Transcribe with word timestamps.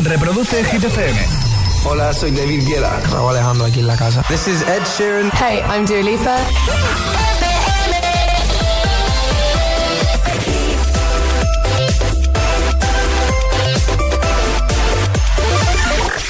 Reproduce 0.00 0.64
Hit 0.64 0.84
FM. 0.84 1.18
Hola, 1.84 2.12
soy 2.12 2.30
David 2.30 2.66
Guetta. 2.66 3.00
Raúl 3.10 3.30
Alejandro 3.30 3.66
aquí 3.66 3.80
en 3.80 3.88
la 3.88 3.96
casa. 3.96 4.22
This 4.28 4.46
is 4.46 4.62
Ed 4.62 4.82
Sheeran. 4.96 5.30
Hey, 5.32 5.60
I'm 5.68 5.84
Dua 5.84 6.02
Lipa. 6.02 6.38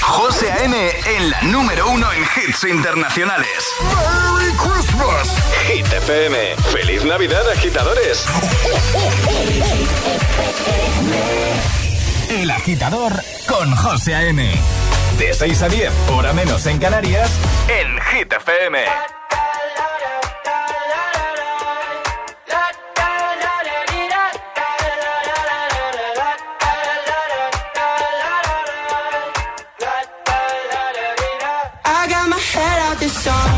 José 0.00 0.50
A.M. 0.50 0.90
en 1.16 1.30
la 1.30 1.42
número 1.42 1.90
uno 1.90 2.06
en 2.12 2.22
hits 2.22 2.64
internacionales. 2.64 3.46
¡Merry 3.82 4.52
Christmas! 4.56 5.28
Hit 5.66 5.86
FM. 5.92 6.56
¡Feliz 6.72 7.04
Navidad, 7.04 7.48
agitadores! 7.50 8.24
El 12.30 12.50
agitador 12.50 13.12
con 13.48 13.74
José 13.74 14.14
A.M. 14.14 14.50
De 15.18 15.32
6 15.32 15.62
a 15.62 15.68
10, 15.68 15.90
hora 16.10 16.32
menos 16.34 16.66
en 16.66 16.78
Canarias, 16.78 17.30
en 17.68 17.98
Hit 18.00 18.32
FM. 18.32 18.84
Sunroof. 33.08 33.57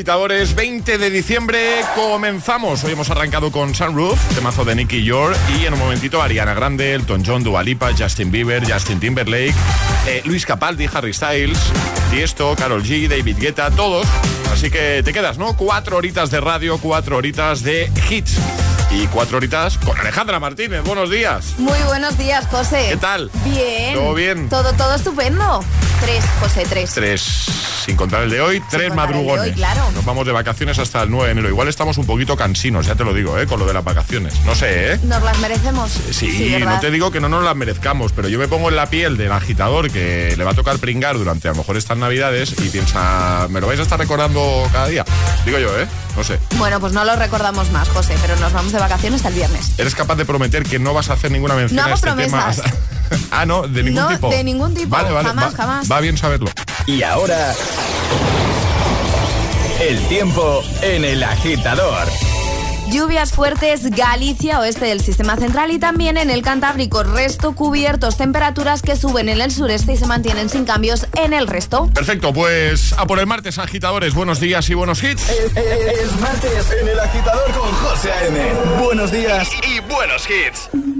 Agitadores. 0.00 0.54
20 0.54 0.96
de 0.96 1.10
diciembre 1.10 1.82
comenzamos. 1.94 2.82
Hoy 2.84 2.92
hemos 2.92 3.10
arrancado 3.10 3.52
con 3.52 3.74
Sunroof, 3.74 4.18
temazo 4.34 4.64
de 4.64 4.74
Nicky 4.74 5.04
York. 5.04 5.36
Y 5.60 5.66
en 5.66 5.74
un 5.74 5.78
momentito 5.78 6.22
Ariana 6.22 6.54
Grande, 6.54 6.94
Elton 6.94 7.22
John, 7.22 7.44
Dua 7.44 7.62
Lipa, 7.62 7.90
Justin 7.92 8.30
Bieber, 8.30 8.64
Justin 8.66 8.98
Timberlake, 8.98 9.52
eh, 10.06 10.22
Luis 10.24 10.46
Capaldi, 10.46 10.88
Harry 10.90 11.12
Styles, 11.12 11.58
Tiesto, 12.10 12.56
Carol 12.56 12.82
G, 12.82 13.08
David 13.08 13.36
Guetta, 13.38 13.70
todos. 13.72 14.06
Así 14.50 14.70
que 14.70 15.02
te 15.04 15.12
quedas, 15.12 15.36
¿no? 15.36 15.54
Cuatro 15.54 15.98
horitas 15.98 16.30
de 16.30 16.40
radio, 16.40 16.78
cuatro 16.78 17.18
horitas 17.18 17.62
de 17.62 17.90
hits. 18.08 18.38
Y 18.90 19.06
cuatro 19.08 19.36
horitas 19.36 19.76
con 19.78 19.98
Alejandra 19.98 20.40
Martínez. 20.40 20.82
Buenos 20.82 21.10
días. 21.10 21.54
Muy 21.58 21.78
buenos 21.86 22.16
días, 22.16 22.46
José. 22.46 22.86
¿Qué 22.88 22.96
tal? 22.96 23.30
Bien. 23.44 23.94
¿Todo 23.94 24.14
bien? 24.14 24.48
Todo, 24.48 24.72
todo 24.72 24.94
estupendo. 24.94 25.62
Tres, 26.00 26.24
José, 26.40 26.66
tres. 26.68 26.94
Tres, 26.94 27.79
sin 27.84 27.96
contar 27.96 28.22
el 28.22 28.30
de 28.30 28.40
hoy, 28.40 28.60
tres 28.70 28.70
contar 28.70 28.82
el 28.82 28.90
de 28.90 28.96
madrugones. 28.96 29.44
hoy, 29.46 29.52
claro. 29.52 29.90
Nos 29.94 30.04
vamos 30.04 30.26
de 30.26 30.32
vacaciones 30.32 30.78
hasta 30.78 31.02
el 31.02 31.10
9 31.10 31.26
de 31.26 31.32
enero. 31.32 31.48
Igual 31.48 31.68
estamos 31.68 31.98
un 31.98 32.06
poquito 32.06 32.36
cansinos, 32.36 32.86
ya 32.86 32.94
te 32.94 33.04
lo 33.04 33.12
digo, 33.14 33.38
¿eh? 33.38 33.46
Con 33.46 33.58
lo 33.60 33.66
de 33.66 33.72
las 33.74 33.84
vacaciones. 33.84 34.34
No 34.44 34.54
sé, 34.54 34.92
¿eh? 34.94 35.00
¿Nos 35.04 35.22
las 35.22 35.38
merecemos? 35.38 35.90
Sí, 36.10 36.50
¿verdad? 36.52 36.74
no 36.74 36.80
te 36.80 36.90
digo 36.90 37.10
que 37.10 37.20
no 37.20 37.28
nos 37.28 37.44
las 37.44 37.56
merezcamos, 37.56 38.12
pero 38.12 38.28
yo 38.28 38.38
me 38.38 38.48
pongo 38.48 38.68
en 38.68 38.76
la 38.76 38.86
piel 38.90 39.16
del 39.16 39.32
agitador 39.32 39.90
que 39.90 40.34
le 40.36 40.44
va 40.44 40.52
a 40.52 40.54
tocar 40.54 40.78
pringar 40.78 41.16
durante 41.18 41.48
a 41.48 41.52
lo 41.52 41.58
mejor 41.58 41.76
estas 41.76 41.98
navidades 41.98 42.54
y 42.60 42.68
piensa, 42.68 43.46
¿me 43.50 43.60
lo 43.60 43.66
vais 43.66 43.80
a 43.80 43.82
estar 43.82 43.98
recordando 43.98 44.68
cada 44.72 44.86
día? 44.88 45.04
Digo 45.44 45.58
yo, 45.58 45.78
¿eh? 45.78 45.86
No 46.16 46.24
sé. 46.24 46.38
Bueno, 46.58 46.80
pues 46.80 46.92
no 46.92 47.04
lo 47.04 47.16
recordamos 47.16 47.70
más, 47.70 47.88
José, 47.88 48.14
pero 48.20 48.36
nos 48.36 48.52
vamos 48.52 48.72
de 48.72 48.78
vacaciones 48.78 49.18
hasta 49.18 49.28
el 49.28 49.34
viernes. 49.36 49.72
¿Eres 49.78 49.94
capaz 49.94 50.16
de 50.16 50.24
prometer 50.24 50.64
que 50.64 50.78
no 50.78 50.92
vas 50.92 51.08
a 51.10 51.14
hacer 51.14 51.30
ninguna 51.30 51.54
mención 51.54 51.76
No 51.76 51.82
a 51.82 51.86
hago 51.86 51.94
este 51.94 52.06
promesas. 52.08 52.56
tema? 52.56 52.74
ah, 53.30 53.46
no, 53.46 53.66
de 53.66 53.82
ningún 53.84 54.02
No, 54.02 54.08
tipo. 54.08 54.30
de 54.30 54.44
ningún 54.44 54.74
tipo. 54.74 54.88
Vale, 54.90 55.10
vale, 55.12 55.28
Jamás, 55.28 55.52
va, 55.52 55.56
jamás. 55.56 55.90
Va 55.90 56.00
bien 56.00 56.16
saberlo. 56.18 56.50
Y 56.86 57.02
ahora, 57.02 57.54
el 59.80 59.98
tiempo 60.08 60.62
en 60.82 61.04
el 61.04 61.22
agitador. 61.22 62.06
Lluvias 62.90 63.32
fuertes, 63.32 63.88
Galicia, 63.90 64.58
oeste 64.58 64.86
del 64.86 65.00
sistema 65.00 65.36
central 65.36 65.70
y 65.70 65.78
también 65.78 66.16
en 66.16 66.28
el 66.28 66.42
Cantábrico. 66.42 67.02
Resto 67.02 67.54
cubiertos, 67.54 68.16
temperaturas 68.16 68.82
que 68.82 68.96
suben 68.96 69.28
en 69.28 69.40
el 69.40 69.50
sureste 69.50 69.92
y 69.92 69.96
se 69.96 70.06
mantienen 70.06 70.48
sin 70.48 70.64
cambios 70.64 71.06
en 71.16 71.32
el 71.32 71.46
resto. 71.46 71.88
Perfecto, 71.94 72.32
pues 72.32 72.92
a 72.98 73.06
por 73.06 73.20
el 73.20 73.26
martes, 73.26 73.58
agitadores. 73.58 74.12
Buenos 74.12 74.40
días 74.40 74.68
y 74.70 74.74
buenos 74.74 75.02
hits. 75.02 75.28
Es, 75.28 75.56
es 75.56 76.20
martes 76.20 76.66
en 76.80 76.88
el 76.88 76.98
agitador 76.98 77.50
con 77.52 77.70
José 77.72 78.10
A.M. 78.12 78.52
Buenos 78.82 79.12
días 79.12 79.48
y, 79.62 79.76
y 79.76 79.80
buenos 79.80 80.26
hits. 80.28 80.99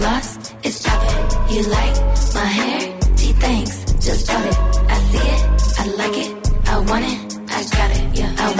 lost, 0.00 0.54
it's 0.62 0.82
dropping. 0.82 1.54
You 1.54 1.62
like 1.64 1.96
my 2.34 2.48
hair? 2.58 2.98
Gee, 3.16 3.32
thanks, 3.32 3.84
just 4.06 4.26
drop 4.26 4.44
it. 4.44 4.56
I 4.88 4.98
see 5.10 5.26
it, 5.34 5.42
I 5.78 5.84
like 6.00 6.16
it, 6.24 6.30
I 6.68 6.78
want 6.78 7.04
it, 7.04 7.18
I 7.50 7.60
got 7.76 7.90
it, 7.96 8.18
yeah. 8.18 8.34
I 8.38 8.59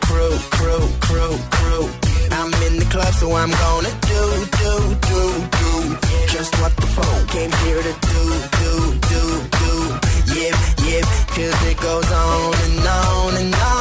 crew, 0.00 0.36
crew, 0.56 0.84
crew, 1.00 1.34
crew. 1.56 1.84
I'm 2.30 2.52
in 2.66 2.78
the 2.78 2.86
club, 2.90 3.12
so 3.14 3.32
I'm 3.32 3.50
gonna 3.50 3.94
do, 4.12 4.22
do, 4.62 4.74
do, 5.10 5.22
do. 5.58 5.96
Just 6.28 6.54
what 6.60 6.74
the 6.76 6.86
phone 6.96 7.26
came 7.28 7.52
here 7.64 7.82
to 7.82 7.94
do, 8.12 8.22
do, 8.60 8.72
do, 9.10 9.22
do. 9.60 9.72
Yeah, 10.34 10.54
yeah, 10.86 11.02
cause 11.34 11.58
it 11.70 11.76
goes 11.78 12.10
on 12.10 12.54
and 12.66 12.86
on 12.86 13.36
and 13.36 13.54
on. 13.54 13.75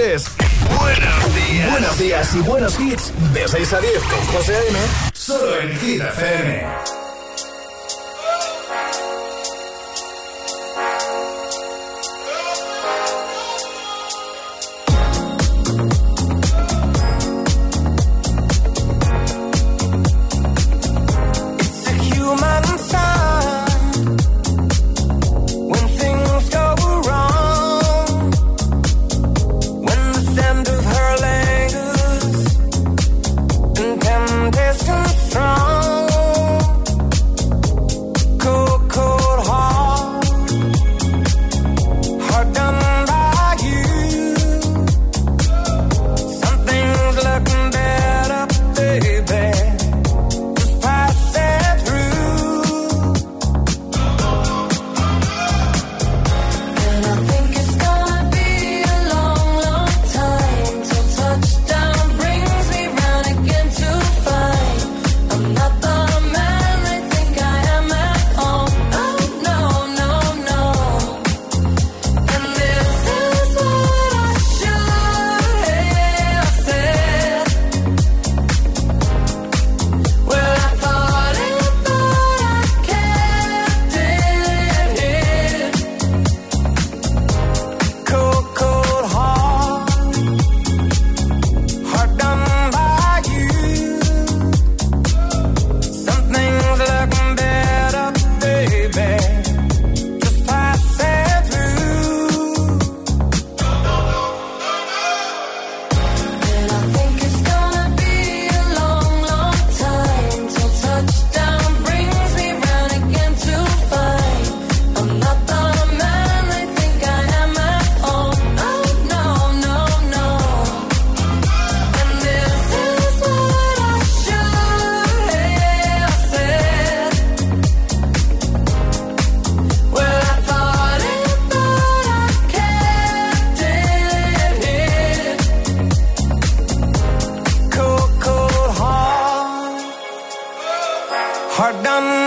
Agitadores. 0.00 0.39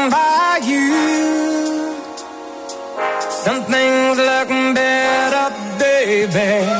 by 0.09 0.59
you. 0.63 1.93
Some 3.43 3.63
things 3.73 4.17
look 4.17 4.49
better, 4.75 5.47
baby. 5.79 6.72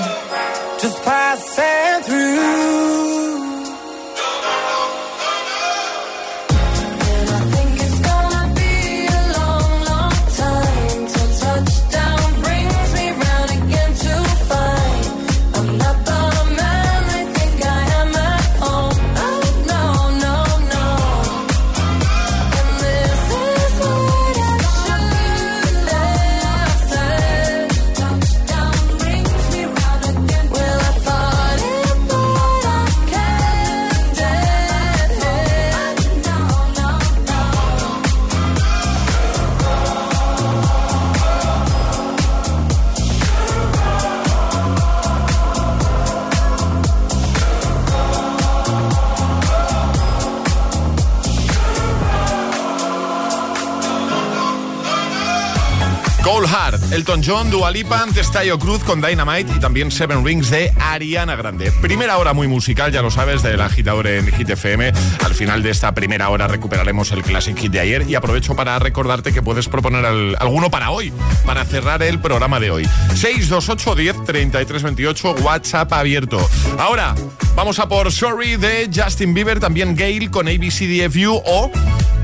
Elton 57.14 57.24
John, 57.24 57.52
Dualipa, 57.52 58.02
antes 58.02 58.32
Cruz 58.60 58.84
con 58.84 59.00
Dynamite 59.00 59.54
y 59.56 59.60
también 59.60 59.92
Seven 59.92 60.26
Rings 60.26 60.50
de 60.50 60.74
Ariana 60.80 61.36
Grande. 61.36 61.72
Primera 61.80 62.18
hora 62.18 62.34
muy 62.34 62.48
musical, 62.48 62.92
ya 62.92 63.04
lo 63.04 63.12
sabes, 63.12 63.44
del 63.44 63.62
agitador 63.62 64.08
en 64.08 64.26
Hit 64.32 64.50
FM. 64.50 64.92
Al 65.24 65.36
final 65.36 65.62
de 65.62 65.70
esta 65.70 65.94
primera 65.94 66.30
hora 66.30 66.48
recuperaremos 66.48 67.12
el 67.12 67.22
Classic 67.22 67.56
Hit 67.56 67.72
de 67.72 67.82
ayer 67.82 68.10
y 68.10 68.16
aprovecho 68.16 68.56
para 68.56 68.80
recordarte 68.80 69.32
que 69.32 69.44
puedes 69.44 69.68
proponer 69.68 70.04
alguno 70.40 70.72
para 70.72 70.90
hoy, 70.90 71.14
para 71.46 71.66
cerrar 71.66 72.02
el 72.02 72.20
programa 72.20 72.60
de 72.60 72.72
hoy. 72.72 72.90
628 73.14 73.96
10 73.96 74.24
33 74.26 74.82
28, 74.82 75.36
WhatsApp 75.44 75.94
abierto. 75.94 76.50
Ahora, 76.80 77.14
vamos 77.56 77.78
a 77.78 77.88
por 77.88 78.12
Sorry 78.12 78.56
de 78.56 78.90
Justin 78.92 79.36
Bieber, 79.36 79.60
también 79.60 79.96
Gail 79.96 80.32
con 80.32 80.48
ABCDFU 80.48 81.44
o 81.46 81.72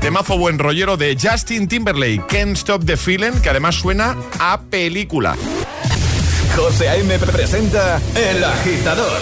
Temazo 0.00 0.38
buen 0.38 0.58
rollero 0.58 0.96
de 0.96 1.16
Justin 1.20 1.68
Timberlake, 1.68 2.24
Can't 2.26 2.56
Stop 2.56 2.84
the 2.86 2.96
Feeling, 2.96 3.40
que 3.42 3.50
además 3.50 3.74
suena 3.74 4.16
a 4.38 4.60
película. 4.62 5.36
José 6.56 6.88
A.M. 6.88 7.18
presenta 7.18 8.00
El 8.14 8.42
Agitador. 8.42 9.20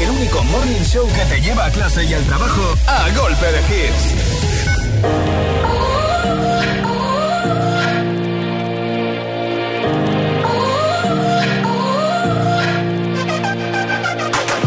El 0.00 0.10
único 0.10 0.42
morning 0.44 0.82
show 0.84 1.06
que 1.08 1.24
te 1.34 1.40
lleva 1.40 1.66
a 1.66 1.70
clase 1.70 2.04
y 2.04 2.14
al 2.14 2.22
trabajo 2.24 2.74
a 2.86 3.08
golpe 3.16 3.46
de 3.46 3.60
hits. 3.62 4.38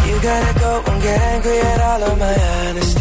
You 0.07 0.19
gotta 0.21 0.59
go 0.59 0.83
and 0.91 1.01
get 1.01 1.21
angry 1.21 1.59
at 1.59 1.81
all 1.81 2.03
of 2.03 2.17
my 2.19 2.35
honesty. 2.35 3.00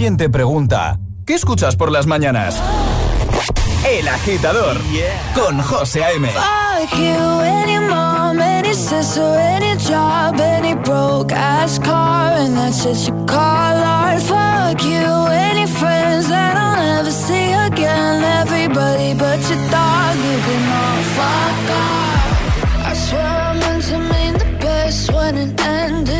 alguien 0.00 0.16
te 0.16 0.30
pregunta, 0.30 0.98
¿qué 1.26 1.34
escuchas 1.34 1.76
por 1.76 1.92
las 1.92 2.06
mañanas? 2.06 2.58
El 3.86 4.08
agitador 4.08 4.78
con 5.34 5.60
José 5.60 6.02
A.M. 6.02 6.26
Fuck 6.26 6.98
you, 6.98 7.40
any 7.42 7.78
mom, 7.80 8.40
any 8.40 8.72
sister, 8.72 9.38
any 9.38 9.76
job, 9.76 10.40
any 10.40 10.72
broke 10.74 11.34
ass 11.34 11.78
car, 11.78 12.32
and 12.32 12.56
that's 12.56 12.82
just 12.82 13.08
you 13.08 13.26
call 13.26 13.36
art. 13.36 14.22
Fuck 14.22 14.82
you, 14.84 15.26
any 15.28 15.66
friends 15.66 16.30
that 16.30 16.56
I'll 16.56 16.82
never 16.82 17.10
see 17.10 17.52
again. 17.52 18.24
Everybody 18.40 19.12
but 19.12 19.38
your 19.50 19.60
dog, 19.68 20.16
you 20.16 20.38
can 20.46 20.62
all 20.80 21.02
fuck 21.18 21.70
off. 21.76 22.86
I 22.86 22.94
swear 22.94 23.22
I 23.22 23.52
meant 23.52 23.84
to 23.84 23.98
mean 23.98 24.32
the 24.38 24.58
best 24.64 25.12
when 25.12 25.36
it 25.36 25.60
ended. 25.60 26.19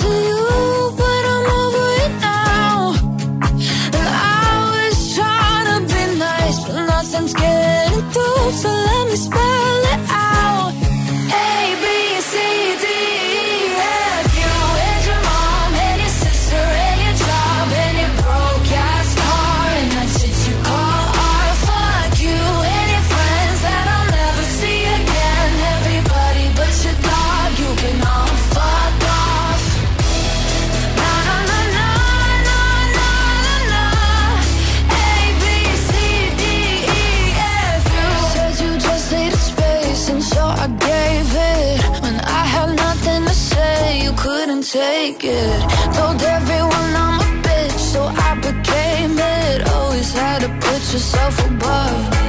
yourself 50.93 51.39
above. 51.45 52.20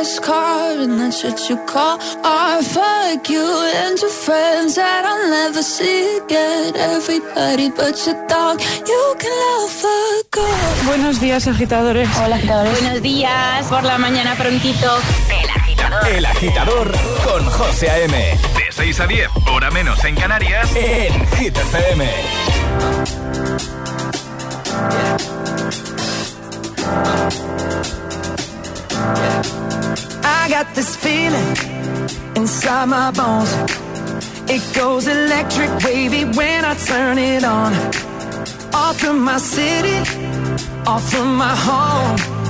Car, 0.00 0.72
and 0.80 0.98
that's 0.98 1.22
what 1.22 1.48
you 1.50 1.56
call 1.66 1.98
art. 2.24 2.64
Fuck 2.64 3.28
you 3.28 3.44
and 3.74 4.00
your 4.00 4.10
friends 4.10 4.76
that 4.76 5.04
I'll 5.04 5.28
never 5.28 5.62
see 5.62 6.18
again. 6.18 6.74
Everybody 6.74 7.70
but 7.70 7.94
your 8.06 8.16
dog, 8.26 8.60
you 8.88 9.14
can 9.18 9.30
love 9.30 9.84
a 9.84 10.22
girl. 10.30 10.86
Buenos 10.86 11.20
días, 11.20 11.46
agitadores. 11.46 12.08
Hola, 12.16 12.36
agitadores. 12.36 12.80
Buenos 12.80 13.02
días, 13.02 13.66
por 13.66 13.84
la 13.84 13.98
mañana 13.98 14.34
prontito. 14.36 14.98
El 15.28 15.50
agitador. 15.50 16.08
El 16.08 16.26
agitador 16.26 16.92
con 17.22 17.44
José 17.50 17.90
A.M. 17.90 18.16
De 18.56 18.72
6 18.72 19.00
a 19.00 19.06
10, 19.06 19.28
hora 19.52 19.70
menos 19.70 20.02
en 20.04 20.14
Canarias, 20.14 20.70
en 20.74 21.26
Hit 21.36 21.56
FM. 21.56 22.08
I 30.22 30.48
got 30.48 30.74
this 30.74 30.96
feeling 30.96 31.50
inside 32.36 32.86
my 32.86 33.10
bones. 33.10 33.52
It 34.50 34.62
goes 34.74 35.06
electric 35.06 35.70
wavy 35.84 36.24
when 36.24 36.64
I 36.64 36.74
turn 36.74 37.18
it 37.18 37.44
on. 37.44 37.72
Off 38.74 38.98
from 38.98 39.24
my 39.24 39.38
city, 39.38 39.98
off 40.86 41.08
from 41.10 41.36
my 41.36 41.54
home. 41.68 42.40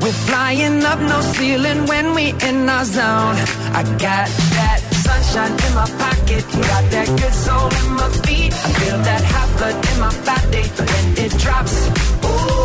We're 0.00 0.20
flying 0.28 0.84
up 0.84 1.00
no 1.00 1.20
ceiling 1.20 1.86
when 1.86 2.14
we 2.14 2.34
in 2.48 2.68
our 2.68 2.84
zone. 2.84 3.36
I 3.78 3.82
got 3.98 4.28
that 4.56 4.80
sunshine 5.04 5.52
in 5.66 5.74
my 5.74 5.88
pocket, 6.02 6.44
got 6.52 6.84
that 6.94 7.08
good 7.20 7.34
soul 7.44 7.68
in 7.80 7.88
my 8.00 8.08
feet. 8.24 8.52
I 8.52 8.68
feel 8.80 8.98
that 8.98 9.22
hot 9.32 9.48
blood 9.56 9.76
in 9.90 9.96
my 10.00 10.12
body 10.28 10.64
when 10.78 11.04
it 11.24 11.32
drops. 11.38 11.76
Ooh, 12.24 12.63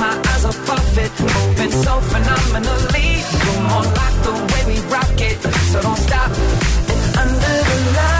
my 0.00 0.14
eyes 0.30 0.44
of 0.46 0.56
it, 1.04 1.12
moving 1.20 1.72
so 1.84 1.94
phenomenally. 2.12 3.08
You're 3.44 3.62
more 3.68 3.86
like 4.00 4.16
the 4.26 4.34
way 4.50 4.62
we 4.70 4.76
rock 4.94 5.20
it, 5.28 5.38
so 5.70 5.82
don't 5.82 6.00
stop. 6.08 6.30
And 6.92 7.02
under 7.22 7.56
the 7.68 7.78
lights, 7.96 8.19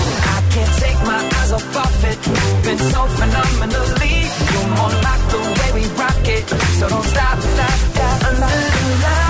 can't 0.61 0.79
take 0.79 0.99
my 1.05 1.19
eyes 1.39 1.51
off 1.51 1.75
of 1.75 2.05
it, 2.05 2.19
moving 2.27 2.79
so 2.93 3.01
phenomenally. 3.19 4.15
You're 4.51 4.69
more 4.77 4.93
like 5.07 5.23
the 5.33 5.39
way 5.57 5.69
we 5.77 5.83
rock 5.97 6.27
it, 6.37 6.45
so 6.77 6.89
don't 6.89 7.05
stop, 7.05 7.39
stop, 7.39 7.77
stop. 7.93 8.23
Under 8.27 8.53
the 8.75 8.83
lights, 9.03 9.20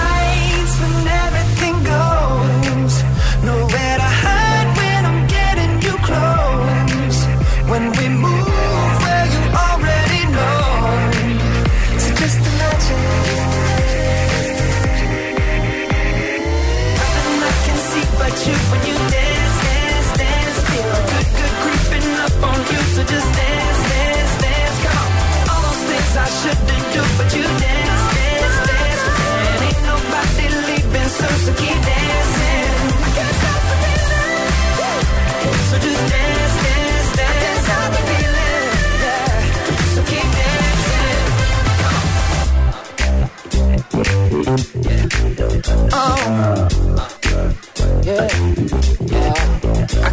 I 46.01 46.07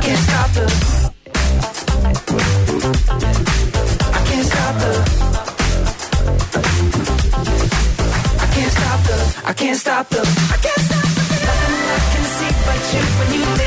can't 0.02 0.18
stop 0.18 0.50
the. 0.52 0.66
I 9.46 9.52
can't 9.54 9.76
stop 9.78 10.08
the. 10.08 10.20
I 10.52 10.56
can't 10.60 10.80
the. 10.90 10.98
Nothing 11.46 11.74
I 11.88 12.00
can 12.12 12.24
see 12.36 12.52
but 12.66 12.80
you 12.92 13.02
when 13.18 13.28
you 13.32 13.57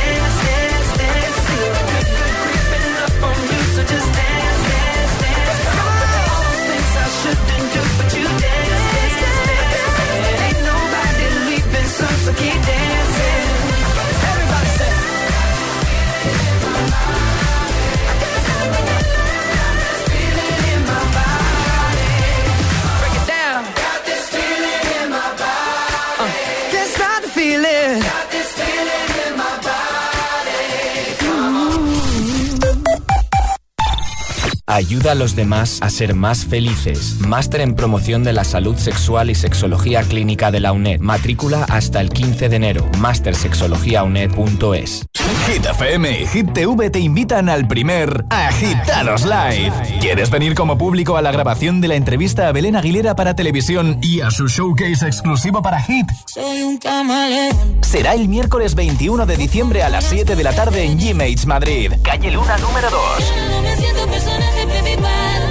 Ayuda 34.92 35.14
a 35.14 35.16
los 35.16 35.38
demás 35.38 35.80
a 35.82 35.90
ser 35.90 36.16
más 36.16 36.44
felices. 36.44 37.16
Máster 37.26 37.62
en 37.62 37.76
promoción 37.76 38.26
de 38.26 38.34
la 38.34 38.44
salud 38.44 38.76
sexual 38.76 39.30
y 39.30 39.36
sexología 39.36 40.04
clínica 40.04 40.52
de 40.52 40.60
la 40.60 40.74
UNED. 40.74 41.00
Matrícula 41.00 41.64
hasta 41.70 42.02
el 42.02 42.10
15 42.10 42.50
de 42.50 42.56
enero. 42.58 42.92
mastersexologiauned.es. 43.00 45.06
Hit 45.48 45.66
FM 45.66 46.22
y 46.22 46.28
Hit 46.28 46.54
TV 46.54 46.90
te 46.90 47.00
invitan 47.00 47.50
al 47.50 47.68
primer 47.68 48.26
Agitados 48.30 49.24
Live. 49.24 49.72
¿Quieres 50.00 50.30
venir 50.30 50.56
como 50.56 50.78
público 50.78 51.18
a 51.18 51.22
la 51.22 51.32
grabación 51.32 51.82
de 51.82 51.88
la 51.88 51.96
entrevista 51.96 52.48
a 52.48 52.52
Belén 52.52 52.76
Aguilera 52.76 53.16
para 53.16 53.36
televisión 53.36 54.00
y 54.02 54.22
a 54.22 54.32
su 54.32 54.48
showcase 54.48 55.06
exclusivo 55.06 55.62
para 55.62 55.82
Hit? 55.82 56.08
Soy 56.26 56.64
un 56.64 56.78
camaleón. 56.78 57.56
Será 57.82 58.14
el 58.14 58.28
miércoles 58.30 58.76
21 58.76 59.26
de 59.26 59.38
diciembre 59.38 59.84
a 59.84 59.90
las 59.90 60.06
7 60.06 60.36
de 60.36 60.44
la 60.44 60.54
tarde 60.54 60.86
en 60.86 61.00
G-Mates 61.00 61.46
Madrid. 61.46 61.94
Calle 62.04 62.32
Luna 62.32 62.58
número 62.58 62.90
2. 62.90 63.34
No 63.52 63.62
me 63.62 63.76
siento 63.76 64.08
personaje 64.08 64.68
principal. 64.68 65.51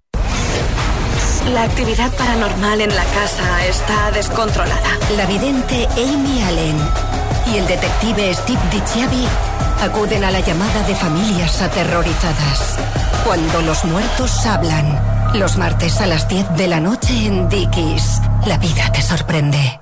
La 1.49 1.63
actividad 1.63 2.11
paranormal 2.13 2.81
en 2.81 2.95
la 2.95 3.03
casa 3.05 3.65
está 3.65 4.11
descontrolada. 4.11 4.97
La 5.17 5.25
vidente 5.25 5.87
Amy 5.93 6.43
Allen 6.43 6.77
y 7.51 7.57
el 7.57 7.67
detective 7.67 8.33
Steve 8.33 8.59
DiChiavi 8.71 9.25
acuden 9.81 10.23
a 10.23 10.31
la 10.31 10.39
llamada 10.39 10.83
de 10.83 10.95
familias 10.95 11.61
aterrorizadas. 11.61 12.77
Cuando 13.25 13.61
los 13.61 13.83
muertos 13.85 14.45
hablan. 14.45 14.99
Los 15.33 15.57
martes 15.57 15.99
a 16.01 16.07
las 16.07 16.27
10 16.27 16.57
de 16.57 16.67
la 16.67 16.79
noche 16.79 17.25
en 17.25 17.49
Dickies. 17.49 18.21
La 18.45 18.57
vida 18.57 18.91
te 18.91 19.01
sorprende. 19.01 19.79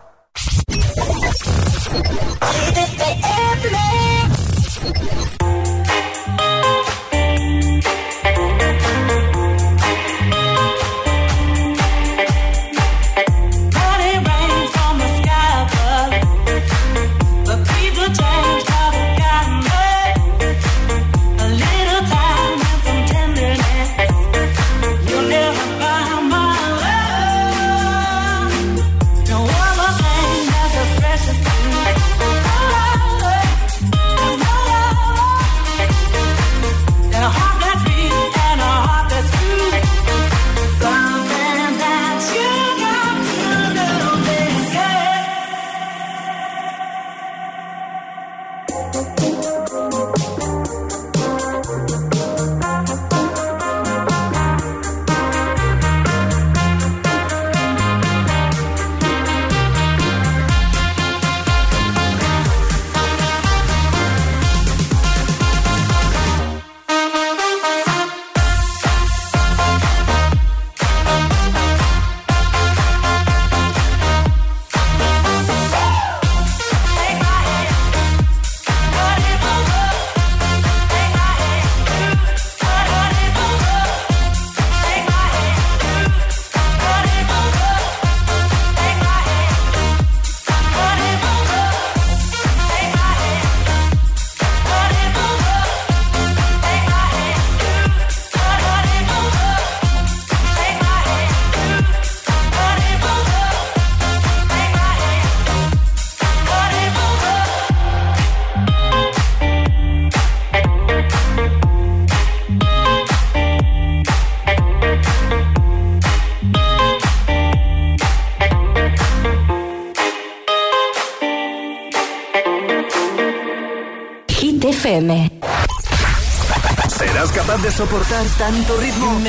¿Serás 126.87 127.31
capaz 127.31 127.61
de 127.61 127.69
soportar 127.69 128.25
tanto 128.39 128.75
ritmo? 128.77 129.19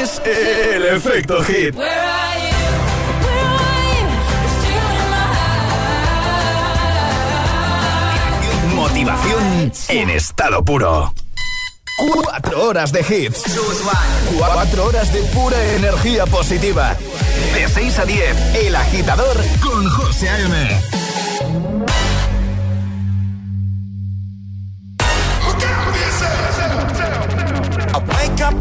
Es 0.00 0.22
el 0.24 0.86
efecto 0.86 1.42
hit. 1.42 1.76
Motivación 8.74 9.72
en 9.90 10.08
estado 10.08 10.64
puro. 10.64 11.12
Cuatro 12.00 12.64
horas 12.64 12.92
de 12.92 13.00
hits. 13.00 13.42
Cuatro 14.38 14.86
horas 14.86 15.12
de 15.12 15.20
pura 15.34 15.62
energía 15.74 16.24
positiva. 16.24 16.96
De 17.54 17.68
6 17.68 17.98
a 17.98 18.04
10, 18.06 18.54
El 18.54 18.74
Agitador 18.74 19.36
con 19.60 19.86
José 19.90 20.30
A.M. 20.30 20.80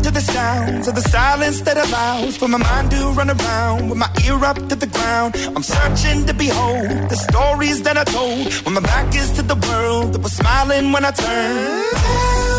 To 0.03 0.11
the 0.11 0.21
sounds 0.21 0.87
of 0.87 0.95
the 0.95 1.01
silence 1.01 1.61
that 1.61 1.77
allows 1.77 2.37
for 2.37 2.47
my 2.47 2.57
mind 2.57 2.91
to 2.91 3.11
run 3.17 3.29
around 3.29 3.89
with 3.89 3.97
my 3.97 4.09
ear 4.25 4.43
up 4.45 4.55
to 4.69 4.75
the 4.75 4.87
ground. 4.87 5.35
I'm 5.55 5.63
searching 5.63 6.25
to 6.25 6.33
behold 6.33 7.09
the 7.09 7.15
stories 7.15 7.81
that 7.83 7.97
I 7.97 8.03
told 8.03 8.53
when 8.65 8.75
my 8.75 8.81
back 8.81 9.13
is 9.15 9.31
to 9.33 9.41
the 9.41 9.55
world 9.55 10.13
that 10.13 10.21
was 10.21 10.33
smiling 10.33 10.91
when 10.91 11.05
I 11.05 11.11
turned. 11.11 12.58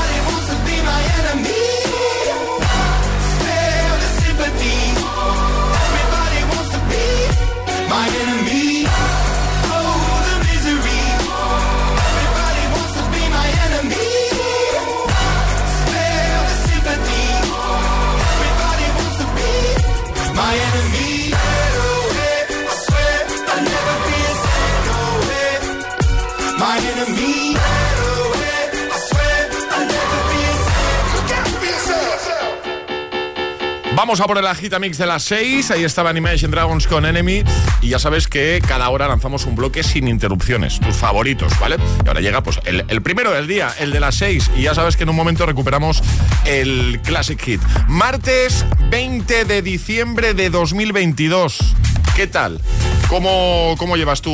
Vamos 34.11 34.19
a 34.19 34.27
por 34.27 34.39
el 34.39 34.47
agita 34.47 34.77
mix 34.77 34.97
de 34.97 35.05
las 35.05 35.23
6. 35.23 35.71
Ahí 35.71 35.85
estaba 35.85 36.09
Animation 36.09 36.51
Dragons 36.51 36.85
con 36.85 37.05
Enemy. 37.05 37.45
Y 37.81 37.87
ya 37.87 37.97
sabes 37.97 38.27
que 38.27 38.61
cada 38.67 38.89
hora 38.89 39.07
lanzamos 39.07 39.45
un 39.45 39.55
bloque 39.55 39.83
sin 39.83 40.09
interrupciones. 40.09 40.81
Tus 40.81 40.97
favoritos, 40.97 41.57
¿vale? 41.61 41.77
Y 42.03 42.07
ahora 42.09 42.19
llega 42.19 42.43
pues 42.43 42.59
el, 42.65 43.01
primero 43.03 43.31
del 43.31 43.47
día, 43.47 43.73
el 43.79 43.91
de 43.91 44.01
las 44.01 44.15
6. 44.15 44.51
Y 44.57 44.63
ya 44.63 44.75
sabes 44.75 44.97
que 44.97 45.03
en 45.03 45.09
un 45.11 45.15
momento 45.15 45.45
recuperamos 45.45 46.03
el 46.43 46.99
Classic 47.05 47.41
Hit. 47.41 47.61
Martes 47.87 48.65
20 48.89 49.45
de 49.45 49.61
diciembre 49.61 50.33
de 50.33 50.49
2022. 50.49 51.73
¿Qué 52.13 52.27
tal? 52.27 52.59
¿Cómo, 53.07 53.75
¿Cómo 53.77 53.95
llevas 53.95 54.21
tú 54.21 54.31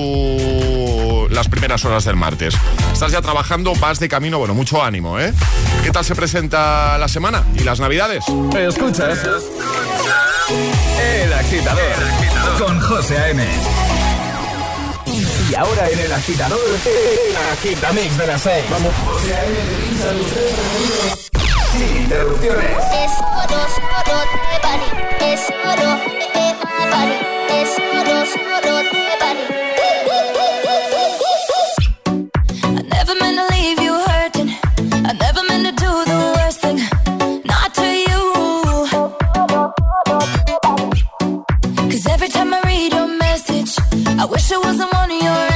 las 1.29 1.47
primeras 1.47 1.83
horas 1.85 2.05
del 2.05 2.15
martes? 2.15 2.55
¿Estás 2.93 3.11
ya 3.11 3.21
trabajando? 3.21 3.73
¿Vas 3.75 3.99
de 3.99 4.09
camino? 4.09 4.39
Bueno, 4.39 4.53
mucho 4.53 4.83
ánimo, 4.83 5.19
¿eh? 5.19 5.33
¿Qué 5.83 5.91
tal 5.91 6.05
se 6.05 6.15
presenta 6.15 6.97
la 6.97 7.07
semana 7.07 7.43
y 7.55 7.63
las 7.63 7.79
navidades? 7.79 8.23
Escuchas 8.57 9.19
El 10.99 11.33
Agitador 11.33 11.81
con 12.59 12.79
José 12.79 13.17
A.M. 13.17 13.45
Y 15.49 15.55
ahora 15.55 15.89
en 15.89 15.99
El 15.99 16.11
Agitador, 16.11 16.59
el 16.85 17.37
Agitamix 17.53 18.17
de 18.17 18.27
las 18.27 18.41
6. 18.41 18.65
Vamos. 18.69 18.93
José 19.05 19.35
A.M. 19.35 19.55
Sin 21.71 21.97
interrupciones. 22.03 22.65
Es 22.65 23.11
oro, 23.21 23.61
oro 23.99 24.19
de 24.43 24.59
Bali. 24.63 25.33
Es 25.33 25.41
oro 25.65 25.89
de 26.33 26.45
Bali. 26.91 27.17
Es 27.49 27.69
oro, 27.79 28.17
oro 28.57 28.77
de 28.77 29.17
Bali. 29.19 29.57
Wish 44.49 44.59
wasn't 44.59 44.93
one 44.93 45.11
of 45.11 45.21
your 45.21 45.46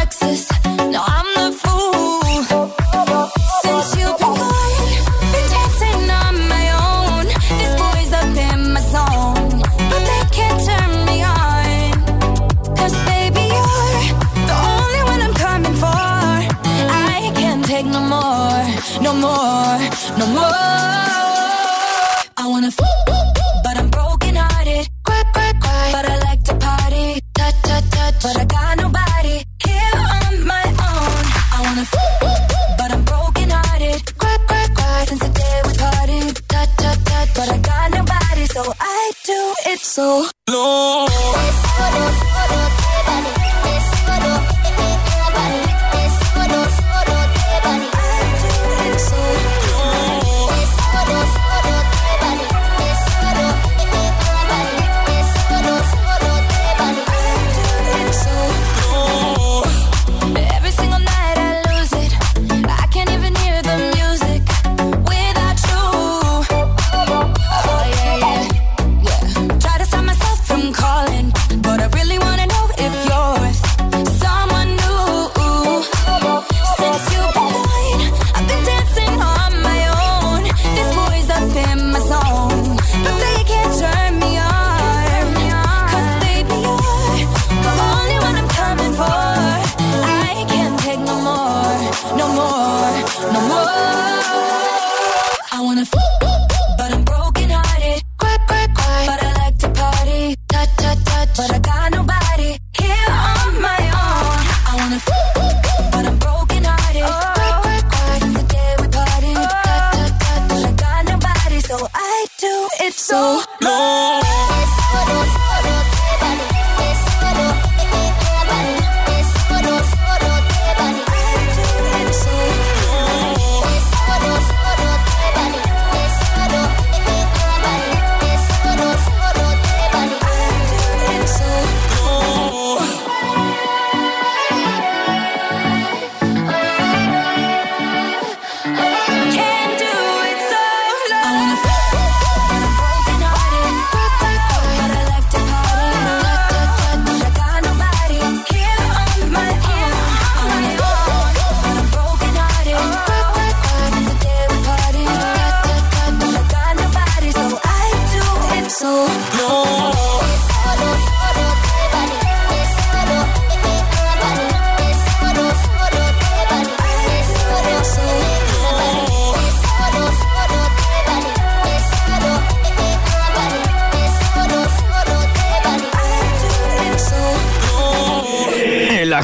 so 40.01 40.30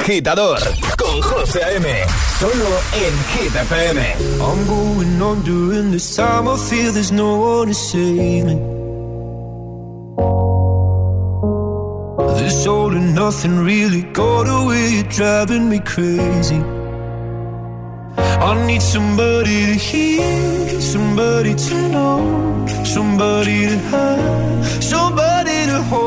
agitador 0.07 0.59
con 0.97 1.21
José 1.21 1.61
A.M. 1.63 1.85
Solo 2.39 2.69
en 2.93 3.13
Hit 3.33 3.53
FM. 3.53 3.99
I'm 4.39 4.65
going 4.65 5.21
on 5.21 5.43
during 5.43 5.91
this 5.91 6.15
time. 6.15 6.47
I 6.47 6.55
feel 6.55 6.93
there's 6.93 7.11
no 7.11 7.35
one 7.35 7.67
to 7.67 7.73
save 7.73 8.45
me. 8.45 8.55
This 12.39 12.65
all 12.65 12.95
and 12.95 13.13
nothing 13.13 13.59
really 13.65 14.03
got 14.13 14.47
away. 14.47 14.91
You're 14.95 15.09
driving 15.09 15.67
me 15.67 15.79
crazy. 15.79 16.61
I 18.17 18.65
need 18.65 18.81
somebody 18.81 19.65
to 19.65 19.73
hear, 19.73 20.79
somebody 20.79 21.53
to 21.53 21.75
know, 21.89 22.65
somebody 22.85 23.67
to 23.67 23.77
have, 23.91 24.83
somebody 24.83 25.65
to 25.65 25.81
hold. 25.89 26.06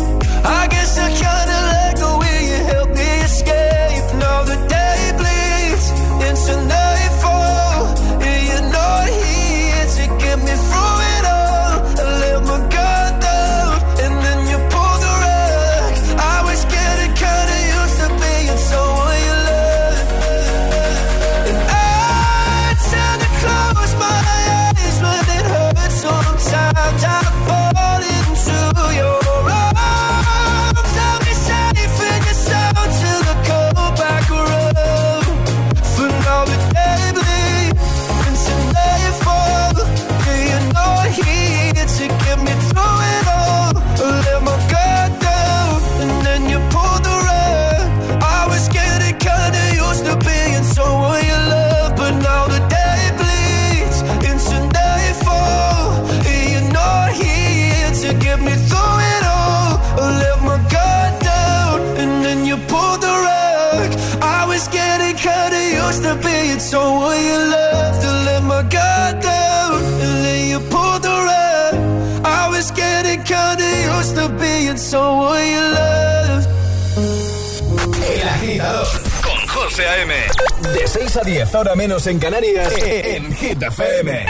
6 81.61 81.67
a 81.67 81.73
10, 81.73 81.73
ahora 81.73 81.75
menos 81.75 82.07
en 82.07 82.19
Canarias, 82.19 82.73
en 82.83 83.33
Hit 83.33 83.61
FM. 83.61 84.25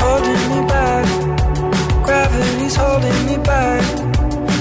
holding 0.00 0.48
me 0.52 0.66
back. 0.68 1.06
Gravity's 2.04 2.76
holding 2.76 3.26
me 3.26 3.36
back. 3.44 3.82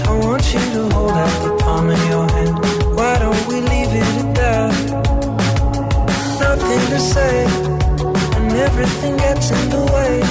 I 0.08 0.20
want 0.26 0.54
you 0.54 0.60
to 0.76 0.90
hold 0.96 1.12
out 1.12 1.44
the 1.44 1.64
palm 1.64 1.90
of 1.90 2.10
your 2.10 2.28
hand. 2.36 2.56
Why 2.98 3.18
don't 3.20 3.48
we 3.48 3.62
leave 3.62 3.94
it 4.02 4.14
at 4.24 4.36
that? 4.36 4.74
Nothing 6.40 6.84
to 6.94 7.00
say, 7.00 7.46
and 8.36 8.52
everything 8.68 9.18
gets 9.18 9.52
in 9.52 9.70
the 9.70 9.84
way. 9.94 10.31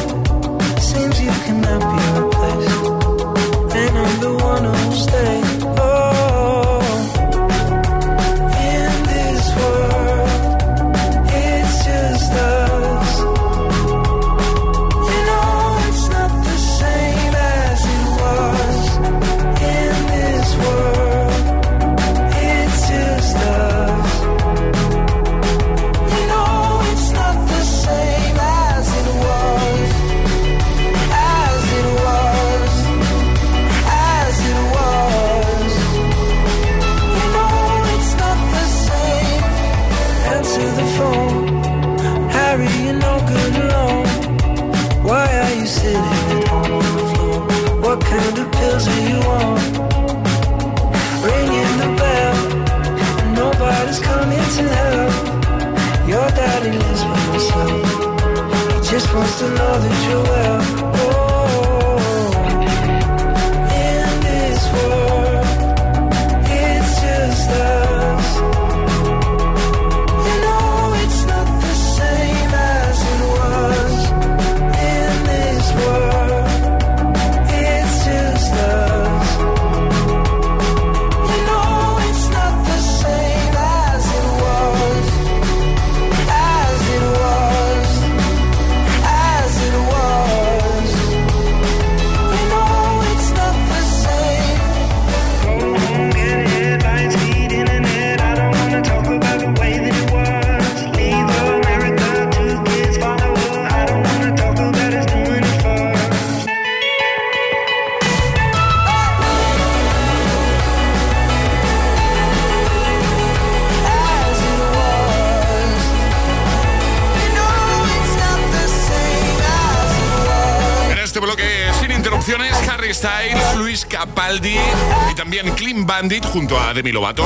Bandit 126.00 126.24
junto 126.24 126.58
a 126.58 126.72
Demi 126.72 126.92
Lovato. 126.92 127.22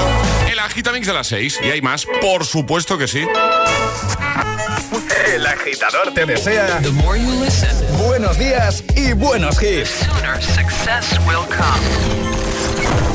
El 0.50 0.58
Agitamix 0.58 1.06
de 1.06 1.12
las 1.12 1.28
6. 1.28 1.60
Y 1.62 1.70
hay 1.70 1.80
más, 1.80 2.08
por 2.20 2.44
supuesto 2.44 2.98
que 2.98 3.06
sí. 3.06 3.24
El 5.32 5.46
agitador 5.46 6.12
te 6.12 6.26
desea 6.26 6.80
buenos 8.04 8.36
días 8.36 8.82
y 8.96 9.12
buenos 9.12 9.62
hits. 9.62 10.08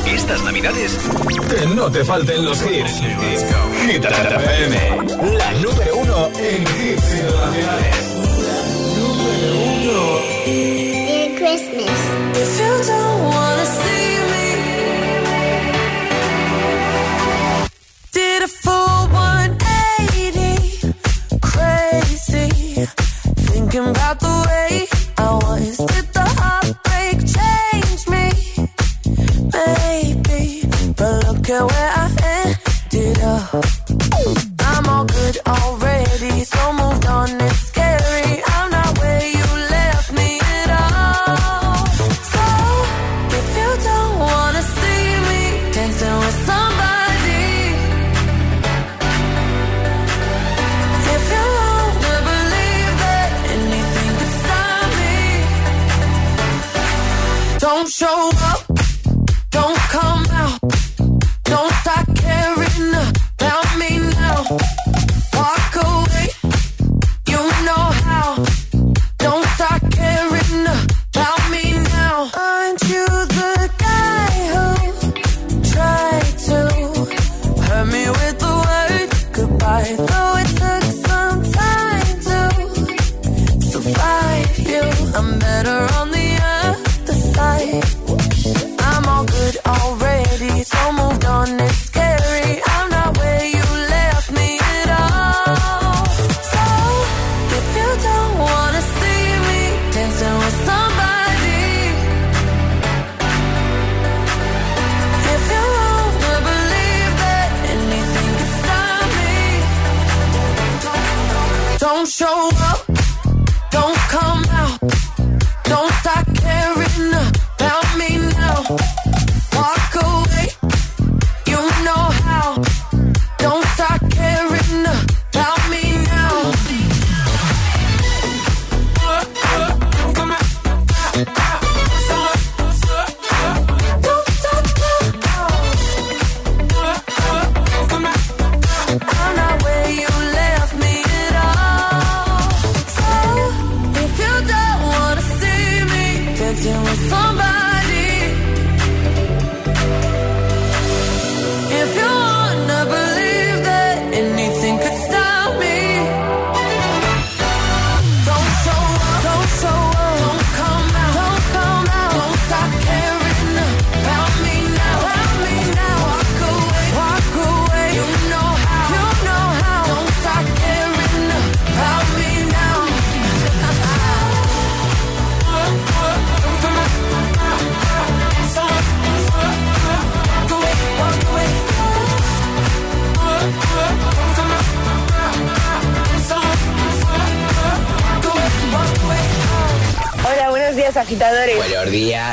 Estas 0.06 0.42
navidades 0.44 0.96
que 1.50 1.66
no 1.66 1.92
te 1.92 2.06
falten 2.06 2.42
los 2.42 2.62
hits. 2.62 3.02
Hit 3.82 4.02
FM, 4.02 4.96
la 5.36 5.52
número 5.52 5.96
uno 5.96 6.30
en 6.38 6.62
hits 6.62 7.12
internacionales. 7.12 7.96
Número 8.96 9.56
uno. 9.76 10.20
Merry 10.46 11.34
Christmas. 11.36 11.90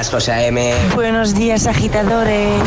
Días, 0.07 0.11
José 0.11 0.31
A.M. 0.31 0.73
Buenos 0.95 1.33
días, 1.33 1.67
agitadores. 1.67 2.61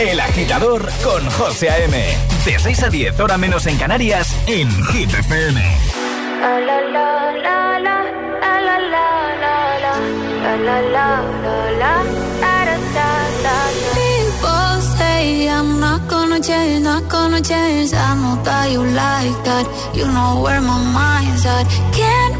El 0.00 0.20
agitador 0.20 0.90
con 1.02 1.28
José 1.30 1.70
A.M. 1.70 2.16
De 2.44 2.58
6 2.58 2.82
a 2.82 2.88
10, 2.88 3.20
hora 3.20 3.38
menos 3.38 3.66
en 3.66 3.76
Canarias, 3.78 4.34
en 4.46 4.68
Hit 4.86 5.12
FM. 5.12 5.60
People 13.94 14.80
say 14.96 15.48
I'm 15.48 15.80
not 15.80 16.08
gonna 16.08 16.40
change, 16.40 16.82
not 16.82 17.08
gonna 17.08 17.40
change. 17.40 17.94
I 17.94 18.14
know 18.16 18.42
that 18.42 18.70
you 18.72 18.82
like 18.82 19.44
that. 19.44 19.66
You 19.94 20.06
know 20.06 20.42
where 20.42 20.60
my 20.60 20.78
mind's 20.92 21.46
at. 21.46 21.66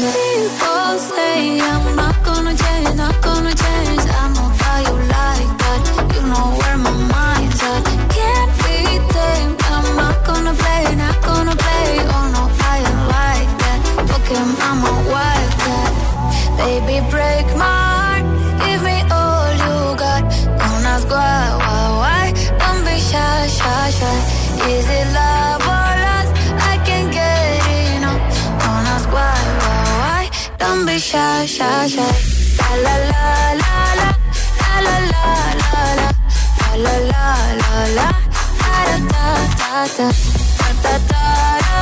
People 0.00 0.98
say 0.98 1.60
I'm 1.60 1.96
not 1.96 2.24
gonna 2.24 2.54
change, 2.56 2.94
not 2.96 3.20
gonna 3.22 3.54
change. 3.54 4.00
I 4.00 4.32
know 4.34 4.59
shy, 31.10 31.46
shy, 31.46 31.86
shy. 31.88 32.12
La 32.60 32.70
la 32.86 32.94
la 33.10 33.24
la 33.60 33.74
la, 34.00 34.08
la 34.86 34.96
la 34.96 35.22
la 35.22 35.84
la, 35.98 36.08
la 36.84 36.94
la 37.10 37.26
la 37.60 37.74
la, 37.96 37.98
la 37.98 38.08
da 38.80 38.96
da 39.10 39.26
da 39.60 39.86
da, 39.96 40.06
da 40.58 40.68
da 40.84 40.94
da 41.10 41.24
da, 41.66 41.78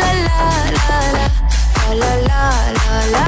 la 0.00 0.10
la 0.10 0.10
la 0.26 0.42
la 0.76 0.98
la, 1.16 1.26
la 2.00 2.12
la 2.14 2.30
la 2.30 2.44
la, 2.78 2.96
la 3.14 3.24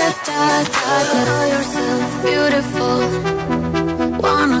da 0.00 0.08
da 0.26 0.40
da 0.74 0.88
da. 1.10 1.20
Call 1.28 1.46
yourself 1.54 2.08
beautiful, 2.24 3.00
wanna 4.24 4.60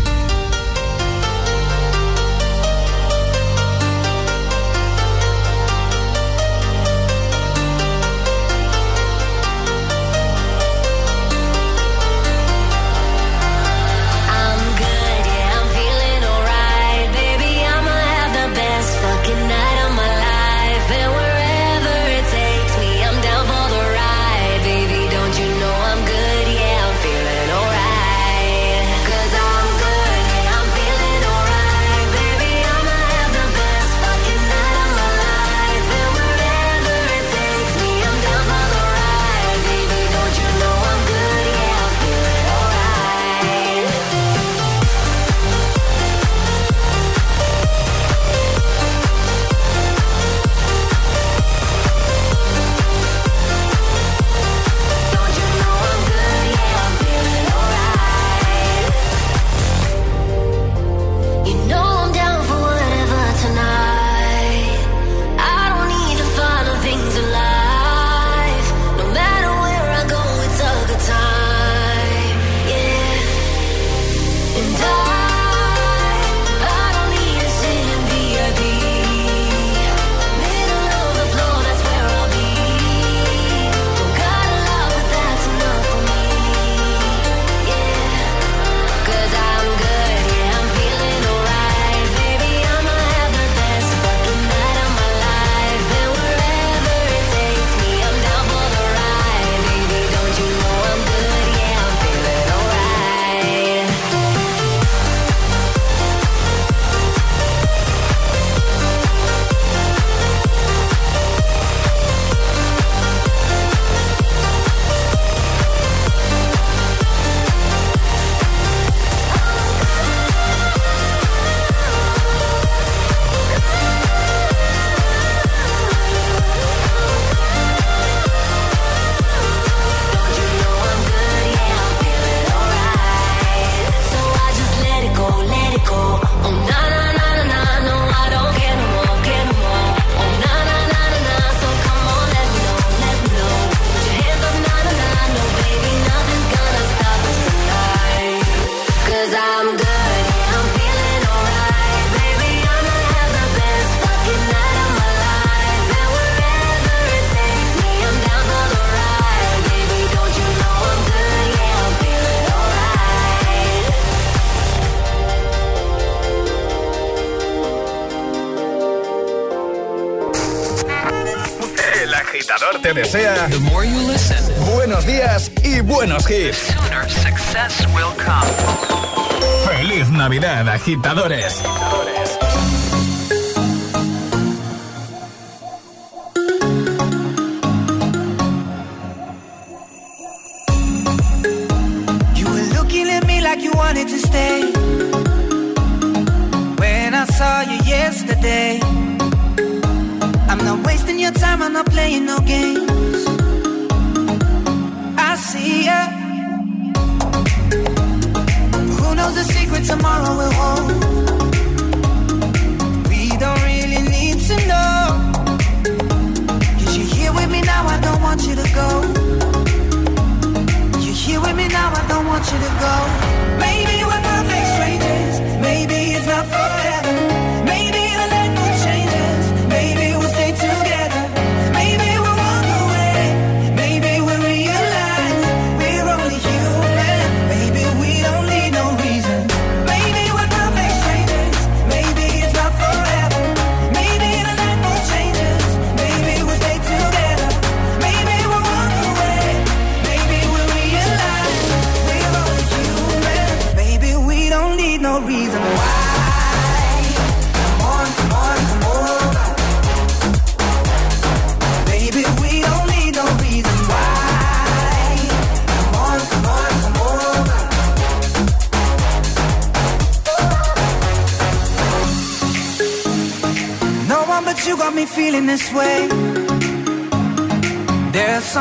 agitadores. 180.81 181.61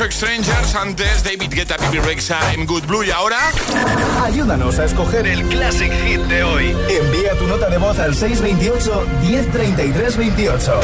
Perfect 0.00 0.16
Strangers. 0.16 0.74
Antes 0.76 1.22
David 1.22 1.52
Guetta, 1.52 1.76
Bibi 1.76 1.98
Rexa, 1.98 2.38
I'm 2.54 2.64
Good 2.64 2.86
Blue. 2.86 3.04
Y 3.04 3.10
ahora. 3.10 3.36
Ayúdanos 4.24 4.78
a 4.78 4.86
escoger 4.86 5.26
el 5.26 5.42
Classic 5.48 5.92
Hit 5.92 6.20
de 6.22 6.42
hoy. 6.42 6.74
Envía 6.88 7.36
tu 7.36 7.46
nota 7.46 7.68
de 7.68 7.76
voz 7.76 7.98
al 7.98 8.14
628 8.14 9.06
1033 9.20 10.16
28. 10.16 10.80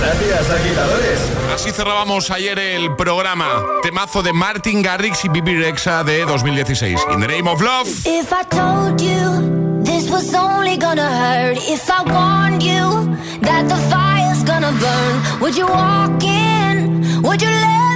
Gracias, 0.00 0.50
agitadores. 0.50 1.20
Así 1.52 1.72
cerrábamos 1.72 2.30
ayer 2.30 2.56
el 2.60 2.94
programa. 2.94 3.48
Temazo 3.82 4.22
de 4.22 4.32
Martin 4.32 4.80
Garrix 4.80 5.24
y 5.24 5.28
Bibi 5.28 5.56
Rexa 5.56 6.04
de 6.04 6.24
2016. 6.24 7.00
In 7.14 7.20
the 7.20 7.26
name 7.26 7.48
of 7.50 7.60
love. 7.60 7.88
If 8.04 8.32
I 8.32 8.44
told 8.48 9.00
you 9.02 9.82
this 9.82 10.08
was 10.08 10.32
only 10.34 10.76
gonna 10.76 11.02
hurt, 11.02 11.58
if 11.68 11.90
I 11.90 12.04
warned 12.04 12.62
you 12.62 13.16
that 13.40 13.66
the 13.66 13.76
fire's 13.90 14.44
gonna 14.44 14.70
burn, 14.70 15.40
would 15.40 15.56
you 15.56 15.66
walk 15.66 16.22
in? 16.22 17.22
Would 17.24 17.42
you 17.42 17.48
let 17.48 17.95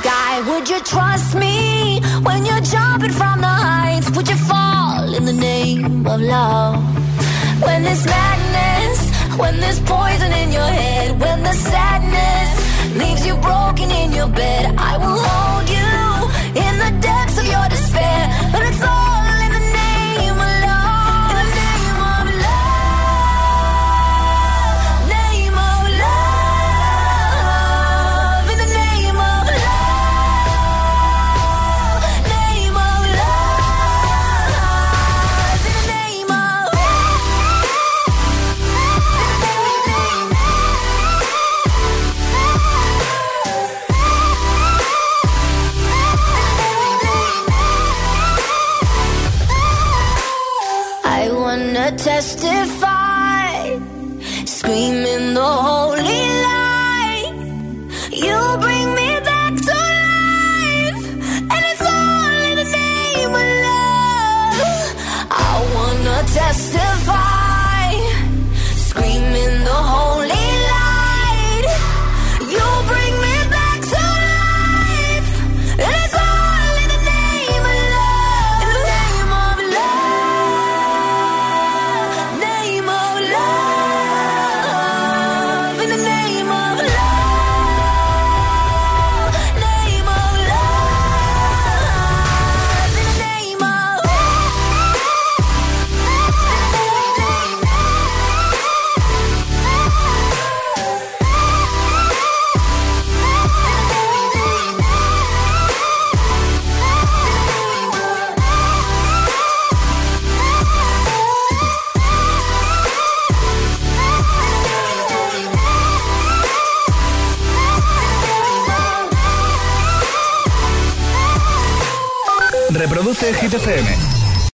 Sky. 0.00 0.32
Would 0.48 0.68
you 0.68 0.80
trust 0.80 1.34
me 1.34 2.00
when 2.26 2.46
you're 2.46 2.66
jumping 2.74 3.14
from 3.20 3.36
the 3.46 3.54
heights? 3.68 4.08
Would 4.14 4.28
you 4.28 4.40
fall 4.50 5.14
in 5.18 5.24
the 5.24 5.38
name 5.50 6.06
of 6.06 6.20
love? 6.20 6.76
When 7.64 7.78
there's 7.86 8.04
madness, 8.06 8.98
when 9.40 9.54
there's 9.62 9.80
poison 9.80 10.32
in 10.42 10.48
your 10.58 10.70
head, 10.80 11.20
when 11.20 11.38
the 11.42 11.54
sadness 11.70 12.67